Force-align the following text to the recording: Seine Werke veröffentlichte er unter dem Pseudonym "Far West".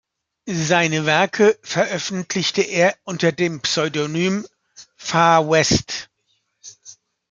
Seine 0.47 1.05
Werke 1.05 1.59
veröffentlichte 1.61 2.63
er 2.63 2.97
unter 3.03 3.31
dem 3.31 3.61
Pseudonym 3.61 4.47
"Far 4.97 5.47
West". 5.47 6.09